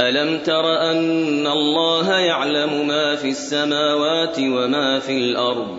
[0.00, 5.78] ألم تر أن الله يعلم ما في السماوات وما في الأرض؟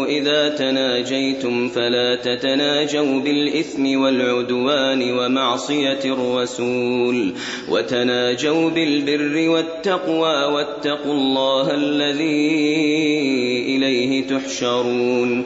[0.49, 7.33] تناجيتم فلا تتناجوا بالإثم والعدوان ومعصية الرسول
[7.69, 12.61] وتناجوا بالبر والتقوى واتقوا الله الذي
[13.75, 15.45] إليه تحشرون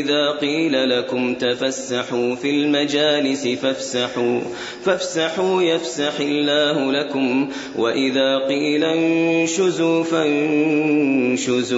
[0.00, 4.40] إذا قيل لكم تفسحوا في المجالس فافسحوا
[4.84, 7.48] فافسحوا يفسح الله لكم
[7.78, 11.76] وإذا قيل انشزوا فانشزوا.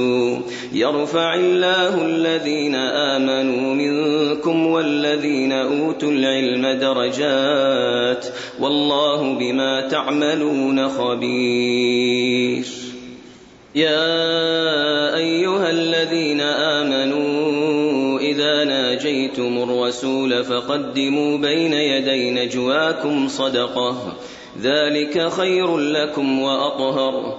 [0.73, 8.26] يرفع الله الذين آمنوا منكم والذين أوتوا العلم درجات
[8.61, 12.64] والله بما تعملون خبير.
[13.75, 17.27] يا أيها الذين آمنوا
[18.30, 24.16] إذا ناجيتم الرسول فقدموا بين يدي نجواكم صدقة
[24.60, 27.38] ذلك خير لكم وأطهر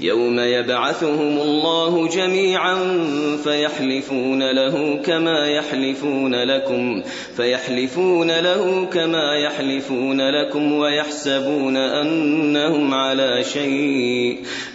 [0.00, 2.76] يوم يبعثهم الله جميعا
[3.44, 7.02] فيحلفون له كما يحلفون لكم
[7.36, 14.38] فيحلفون له كما يحلفون لكم ويحسبون أنهم على شيء.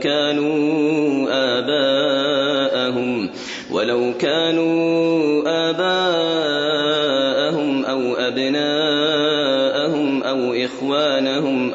[0.00, 1.28] كانوا
[1.58, 3.30] آباءهم
[3.70, 7.38] ولو كانوا آباءهم
[7.84, 8.77] أو أبناءهم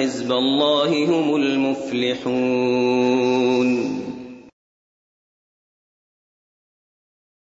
[0.00, 2.30] حزب الله هم المفلحون.